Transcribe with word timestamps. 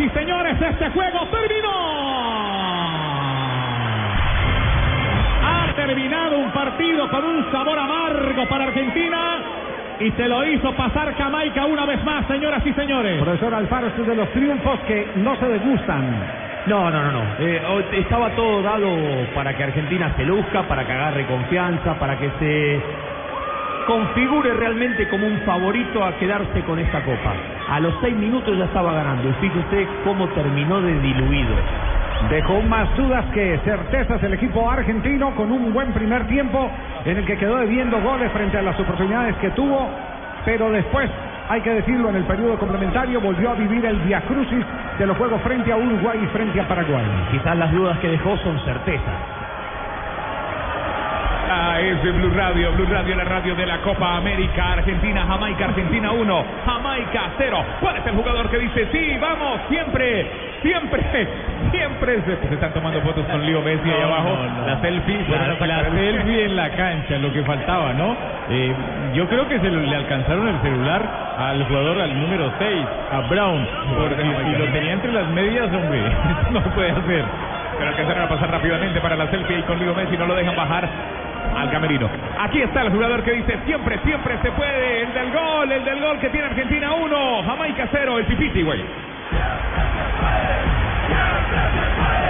Y 0.00 0.08
señores, 0.08 0.56
este 0.58 0.88
juego 0.90 1.26
terminó. 1.26 1.70
Ha 5.44 5.74
terminado 5.76 6.38
un 6.38 6.50
partido 6.52 7.06
con 7.10 7.22
un 7.22 7.52
sabor 7.52 7.78
amargo 7.78 8.48
para 8.48 8.64
Argentina 8.64 9.36
y 10.00 10.10
se 10.12 10.26
lo 10.26 10.42
hizo 10.46 10.72
pasar 10.72 11.14
Jamaica 11.16 11.66
una 11.66 11.84
vez 11.84 12.02
más, 12.02 12.26
señoras 12.28 12.64
y 12.64 12.72
señores. 12.72 13.22
Profesor 13.22 13.52
Alfaro, 13.52 13.88
es 13.88 14.06
de 14.06 14.14
los 14.14 14.30
triunfos 14.30 14.80
que 14.88 15.06
no 15.16 15.36
se 15.36 15.46
degustan. 15.46 16.16
No, 16.64 16.90
no, 16.90 17.02
no, 17.02 17.12
no. 17.12 17.22
Eh, 17.38 17.60
estaba 17.98 18.30
todo 18.30 18.62
dado 18.62 18.88
para 19.34 19.54
que 19.54 19.64
Argentina 19.64 20.14
se 20.16 20.24
luzca, 20.24 20.62
para 20.62 20.86
que 20.86 20.92
agarre 20.92 21.26
confianza, 21.26 21.98
para 21.98 22.16
que 22.18 22.30
se 22.38 22.80
configure 23.90 24.54
realmente 24.54 25.08
como 25.08 25.26
un 25.26 25.40
favorito 25.40 26.04
a 26.04 26.16
quedarse 26.16 26.62
con 26.62 26.78
esta 26.78 27.02
copa. 27.02 27.34
A 27.68 27.80
los 27.80 27.92
seis 28.00 28.14
minutos 28.14 28.56
ya 28.56 28.66
estaba 28.66 28.92
ganando. 28.92 29.28
Y 29.28 29.32
fíjese 29.40 29.58
usted 29.58 29.88
cómo 30.04 30.28
terminó 30.28 30.80
de 30.80 31.00
diluido. 31.00 31.56
Dejó 32.30 32.62
más 32.62 32.96
dudas 32.96 33.24
que 33.34 33.58
certezas 33.64 34.22
el 34.22 34.34
equipo 34.34 34.70
argentino 34.70 35.34
con 35.34 35.50
un 35.50 35.72
buen 35.72 35.92
primer 35.92 36.24
tiempo 36.28 36.70
en 37.04 37.16
el 37.16 37.24
que 37.24 37.36
quedó 37.36 37.56
debiendo 37.56 38.00
goles 38.00 38.30
frente 38.30 38.58
a 38.58 38.62
las 38.62 38.78
oportunidades 38.78 39.34
que 39.38 39.50
tuvo, 39.50 39.88
pero 40.44 40.70
después, 40.70 41.10
hay 41.48 41.60
que 41.62 41.70
decirlo, 41.70 42.10
en 42.10 42.16
el 42.16 42.24
periodo 42.24 42.60
complementario 42.60 43.20
volvió 43.20 43.50
a 43.50 43.54
vivir 43.54 43.84
el 43.84 43.96
viacrucis 44.02 44.64
de 45.00 45.06
los 45.06 45.16
juegos 45.16 45.40
frente 45.42 45.72
a 45.72 45.76
Uruguay 45.76 46.20
y 46.22 46.26
frente 46.28 46.60
a 46.60 46.68
Paraguay. 46.68 47.04
Quizás 47.32 47.56
las 47.56 47.72
dudas 47.72 47.98
que 47.98 48.06
dejó 48.06 48.36
son 48.36 48.56
certezas. 48.64 49.39
Es 51.50 52.00
de 52.04 52.12
Blue 52.12 52.30
Radio, 52.30 52.70
Blue 52.74 52.86
Radio, 52.86 53.16
la 53.16 53.24
radio 53.24 53.56
de 53.56 53.66
la 53.66 53.78
Copa 53.78 54.18
América, 54.18 54.74
Argentina, 54.74 55.26
Jamaica, 55.26 55.64
Argentina 55.64 56.12
1, 56.12 56.44
Jamaica 56.64 57.22
0. 57.38 57.64
¿Cuál 57.80 57.96
es 57.96 58.06
el 58.06 58.12
jugador 58.12 58.48
que 58.50 58.58
dice 58.60 58.86
sí, 58.92 59.16
vamos, 59.20 59.58
siempre, 59.68 60.30
siempre, 60.62 61.02
siempre? 61.72 62.22
Se, 62.22 62.48
se 62.48 62.54
están 62.54 62.72
tomando 62.72 63.00
fotos 63.00 63.26
con 63.26 63.44
Leo 63.44 63.62
Messi 63.62 63.90
ahí 63.90 64.00
abajo, 64.00 64.38
la 64.64 64.80
selfie. 64.80 65.26
La, 65.28 65.56
Bueno, 65.58 65.66
la 65.66 65.90
selfie 65.90 66.44
en 66.44 66.54
la 66.54 66.70
cancha, 66.70 67.18
lo 67.18 67.32
que 67.32 67.42
faltaba, 67.42 67.94
¿no? 67.94 68.16
Eh, 68.48 68.72
yo 69.14 69.26
creo 69.28 69.48
que 69.48 69.58
se 69.58 69.70
le 69.70 69.96
alcanzaron 69.96 70.46
el 70.46 70.60
celular 70.60 71.02
al 71.36 71.64
jugador, 71.66 72.00
al 72.00 72.20
número 72.20 72.52
6, 72.60 72.86
a 73.10 73.20
Brown, 73.28 73.66
porque 73.98 74.22
si 74.22 74.56
lo 74.56 74.66
tenía 74.66 74.92
entre 74.92 75.10
las 75.10 75.28
medias, 75.30 75.66
hombre, 75.74 76.00
no 76.52 76.62
puede 76.76 76.92
hacer. 76.92 77.24
Pero 77.76 77.90
alcanzaron 77.90 78.22
a 78.22 78.28
pasar 78.28 78.50
rápidamente 78.52 79.00
para 79.00 79.16
la 79.16 79.28
selfie 79.30 79.58
y 79.58 79.62
con 79.62 79.80
Leo 79.80 79.96
Messi 79.96 80.16
no 80.16 80.26
lo 80.26 80.36
dejan 80.36 80.54
bajar 80.54 80.88
al 81.56 81.70
camerino. 81.70 82.08
Aquí 82.38 82.62
está 82.62 82.82
el 82.82 82.90
jugador 82.90 83.22
que 83.22 83.32
dice 83.32 83.58
siempre, 83.64 83.98
siempre 84.04 84.38
se 84.42 84.50
puede. 84.52 85.02
El 85.02 85.14
del 85.14 85.32
gol, 85.32 85.72
el 85.72 85.84
del 85.84 86.00
gol 86.00 86.18
que 86.18 86.28
tiene 86.30 86.46
Argentina 86.46 86.92
1, 86.92 87.42
Jamaica 87.44 87.88
0, 87.90 88.18
el 88.18 88.24
Pipiti, 88.26 88.62
güey. 88.62 88.80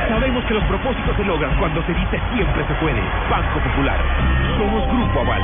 Sabemos 0.09 0.45
que 0.45 0.55
los 0.55 0.65
propósitos 0.65 1.17
se 1.17 1.25
logran 1.25 1.57
cuando 1.59 1.83
se 1.83 1.95
dice 1.95 2.21
siempre 2.35 2.65
se 2.67 2.75
puede. 2.75 3.01
Banco 3.31 3.59
Popular. 3.61 3.99
Somos 4.59 4.87
Grupo 4.89 5.21
Aval. 5.21 5.43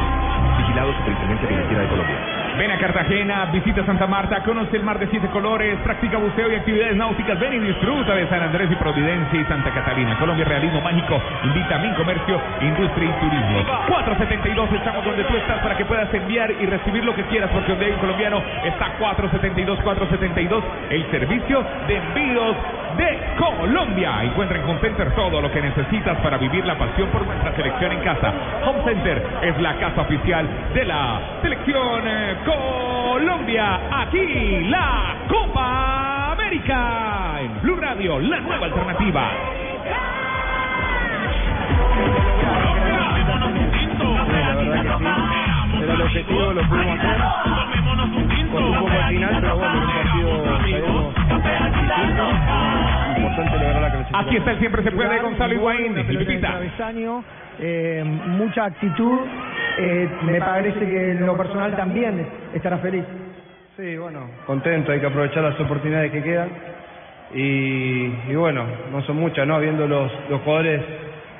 Vigilado 0.58 0.92
Superintendencia 0.94 1.48
Financiera 1.48 1.82
de 1.82 1.88
Colombia. 1.88 2.35
Ven 2.56 2.70
a 2.70 2.78
Cartagena, 2.78 3.44
visita 3.52 3.84
Santa 3.84 4.06
Marta, 4.06 4.42
conoce 4.42 4.78
el 4.78 4.82
mar 4.82 4.98
de 4.98 5.06
siete 5.08 5.28
colores, 5.28 5.78
practica 5.84 6.16
buceo 6.16 6.50
y 6.50 6.54
actividades 6.54 6.96
náuticas. 6.96 7.38
Ven 7.38 7.52
y 7.52 7.58
disfruta 7.58 8.14
de 8.14 8.26
San 8.28 8.42
Andrés 8.42 8.70
y 8.72 8.76
Providencia 8.76 9.40
y 9.40 9.44
Santa 9.44 9.70
Catalina. 9.72 10.18
Colombia 10.18 10.46
Realismo 10.46 10.80
Mágico 10.80 11.20
Mi 11.44 11.94
Comercio, 11.94 12.40
Industria 12.62 13.10
y 13.10 13.20
Turismo. 13.20 13.62
472 13.88 14.72
estamos 14.72 15.04
donde 15.04 15.24
tú 15.24 15.36
estás 15.36 15.58
para 15.58 15.76
que 15.76 15.84
puedas 15.84 16.12
enviar 16.14 16.50
y 16.50 16.64
recibir 16.64 17.04
lo 17.04 17.14
que 17.14 17.24
quieras, 17.24 17.50
porque 17.52 17.72
donde 17.72 17.86
hay 17.86 17.92
colombiano 17.92 18.42
está 18.64 18.92
472, 18.98 19.78
472, 19.82 20.64
el 20.90 21.10
servicio 21.10 21.62
de 21.86 21.96
envíos 21.96 22.56
de 22.96 23.18
Colombia. 23.38 24.22
Encuentra 24.22 24.58
en 24.58 24.64
Home 24.64 24.80
Center 24.80 25.14
todo 25.14 25.40
lo 25.40 25.50
que 25.50 25.60
necesitas 25.60 26.18
para 26.18 26.38
vivir 26.38 26.64
la 26.64 26.76
pasión 26.76 27.08
por 27.08 27.26
nuestra 27.26 27.54
selección 27.54 27.92
en 27.92 28.00
casa. 28.00 28.32
Home 28.64 28.84
Center 28.84 29.22
es 29.42 29.60
la 29.60 29.74
casa 29.76 30.02
oficial 30.02 30.46
de 30.74 30.84
la 30.84 31.20
selección 31.42 32.02
eh, 32.06 32.36
Colombia. 32.44 33.80
Aquí 33.90 34.66
la 34.68 35.14
Copa 35.28 36.32
América 36.32 37.40
en 37.40 37.62
Blue 37.62 37.76
Radio, 37.76 38.18
la 38.18 38.40
nueva 38.40 38.66
alternativa. 38.66 39.30
Era 45.82 45.94
el 45.94 46.02
objetivo, 46.02 46.52
lo 46.52 46.62
pudimos 46.68 46.98
hacer. 46.98 47.16
Con 47.86 48.64
un 48.64 48.78
poco 48.78 48.90
al 48.90 49.08
final, 49.08 49.38
pero 49.40 49.56
bueno, 49.56 49.86
partido 49.86 50.44
sabemos 50.44 51.06
Aquí 54.12 54.36
está 54.36 54.50
el 54.52 54.58
siempre 54.58 54.82
se 54.82 54.90
puede 54.92 55.18
Gonzalo 55.20 55.54
Higuaín, 55.54 55.98
el 55.98 56.06
Pipita. 56.06 56.48
travesaño, 56.48 57.24
eh, 57.58 58.02
mucha 58.04 58.64
actitud. 58.66 59.18
eh, 59.78 60.08
me 60.22 60.40
parece 60.40 60.80
que 60.80 61.10
en 61.12 61.26
lo 61.26 61.36
personal 61.36 61.76
también 61.76 62.26
estará 62.54 62.78
feliz. 62.78 63.04
Sí, 63.76 63.96
bueno, 63.96 64.20
contento, 64.46 64.92
hay 64.92 65.00
que 65.00 65.06
aprovechar 65.06 65.42
las 65.42 65.60
oportunidades 65.60 66.10
que 66.10 66.22
quedan. 66.22 66.48
Y, 67.34 68.06
y 68.28 68.34
bueno, 68.36 68.64
no 68.92 69.02
son 69.02 69.16
muchas, 69.16 69.46
¿no? 69.46 69.58
Viendo 69.60 69.86
los, 69.86 70.10
los 70.30 70.40
jugadores 70.42 70.80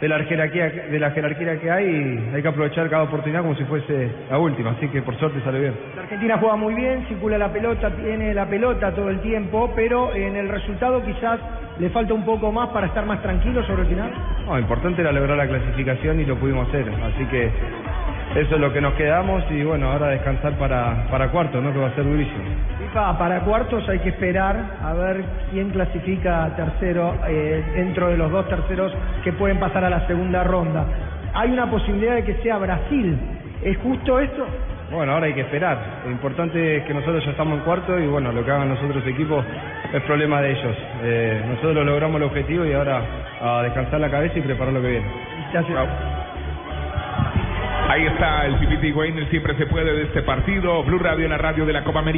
de 0.01 0.09
la 0.09 0.19
jerarquía 0.25 0.69
de 0.69 0.99
la 0.99 1.11
jerarquía 1.13 1.59
que 1.59 1.71
hay, 1.71 2.31
hay 2.35 2.43
que 2.43 2.49
aprovechar 2.49 2.91
cada 2.91 3.05
oportunidad 3.05 3.41
como 3.41 3.55
si 3.55 3.65
fuese 3.65 4.11
la 4.29 4.39
última, 4.39 4.73
así 4.73 4.89
que 4.89 5.01
por 5.01 5.17
suerte 5.17 5.41
sale 5.43 5.59
bien. 5.61 5.75
La 5.95 6.03
Argentina 6.03 6.37
juega 6.39 6.57
muy 6.57 6.75
bien, 6.75 7.07
circula 7.09 7.39
la 7.39 7.51
pelota, 7.51 7.91
tiene 7.93 8.35
la 8.35 8.45
pelota 8.45 8.95
todo 8.95 9.09
el 9.09 9.21
tiempo, 9.21 9.73
pero 9.75 10.15
en 10.15 10.37
el 10.37 10.51
resultado 10.51 11.03
quizás 11.03 11.41
le 11.79 11.91
falta 11.91 12.15
un 12.15 12.25
poco 12.25 12.51
más 12.53 12.69
para 12.71 12.87
estar 12.87 13.05
más 13.05 13.21
tranquilo 13.23 13.65
sobre 13.65 13.83
el 13.83 13.89
final. 13.89 14.11
No, 14.47 14.59
importante 14.59 15.03
era 15.03 15.13
lograr 15.13 15.37
la 15.37 15.47
clasificación 15.47 16.21
y 16.21 16.25
lo 16.25 16.37
pudimos 16.37 16.69
hacer, 16.69 16.89
así 16.89 17.25
que 17.27 17.51
eso 18.35 18.55
es 18.55 18.61
lo 18.61 18.73
que 18.73 18.81
nos 18.81 18.95
quedamos 18.95 19.43
y 19.51 19.63
bueno, 19.63 19.91
ahora 19.91 20.09
descansar 20.09 20.59
para, 20.59 21.07
para 21.11 21.31
cuarto, 21.31 21.61
¿no? 21.61 21.73
Que 21.73 21.79
va 21.79 21.87
a 21.87 21.95
ser 21.95 22.05
durísimo. 22.05 22.45
FIFA, 22.79 23.19
para 23.19 23.41
cuartos 23.41 23.89
hay 23.89 23.99
que 24.01 24.11
esperar 24.11 24.57
a 24.83 24.93
ver 24.93 25.25
quién 25.51 25.71
clasifica 25.71 26.51
tercero 26.55 27.15
eh, 27.29 27.65
dentro 27.75 28.09
de 28.09 28.19
los 28.19 28.31
dos 28.31 28.49
terceros 28.49 28.93
que 29.25 29.33
pueden 29.33 29.59
pasar 29.59 29.85
a 29.85 29.91
la 29.91 30.07
segunda 30.07 30.45
ronda. 30.45 30.85
Hay 31.35 31.51
una 31.51 31.71
posibilidad 31.71 32.15
de 32.15 32.25
que 32.25 32.35
sea 32.43 32.59
Brasil. 32.59 33.19
¿Es 33.63 33.79
justo 33.79 34.19
esto? 34.21 34.47
Bueno, 34.91 35.13
ahora 35.13 35.27
hay 35.27 35.35
que 35.35 35.41
esperar. 35.41 36.03
Lo 36.05 36.13
importante 36.13 36.77
es 36.77 36.85
que 36.85 36.95
nosotros 36.95 37.25
ya 37.25 37.33
estamos 37.33 37.59
en 37.59 37.65
cuarto 37.65 37.99
y 37.99 38.07
bueno, 38.07 38.31
lo 38.31 38.45
que 38.45 38.51
hagan 38.53 38.69
los 38.69 38.83
otros 38.83 39.05
equipos 39.07 39.45
es 39.93 40.03
problema 40.03 40.41
de 40.41 40.53
ellos. 40.53 40.77
Eh, 41.03 41.43
nosotros 41.49 41.85
logramos 41.85 42.21
el 42.21 42.29
objetivo 42.29 42.65
y 42.65 42.73
ahora 42.73 43.03
a 43.41 43.63
descansar 43.63 44.01
la 44.01 44.11
cabeza 44.11 44.39
y 44.39 44.43
preparar 44.43 44.73
lo 44.73 44.81
que 44.81 44.89
viene. 44.89 45.07
Ahí 47.89 48.05
está 48.05 48.47
el 48.47 48.57
Pipiti 48.57 48.89
el 48.89 49.31
siempre 49.31 49.57
se 49.57 49.67
puede 49.67 49.93
de 49.93 50.03
este 50.05 50.23
partido. 50.23 50.83
Blue 50.85 50.99
Radio, 50.99 51.29
la 51.29 51.39
radio 51.39 51.65
de 51.65 51.73
la 51.73 51.83
Copa 51.83 52.01
América. 52.01 52.15